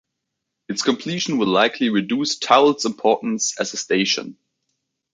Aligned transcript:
Its 0.67 0.81
completion 0.81 1.37
will 1.37 1.45
likely 1.45 1.89
reduce 1.89 2.39
Toul's 2.39 2.85
importance 2.85 3.53
as 3.59 3.75
a 3.75 3.77
station. 3.77 4.35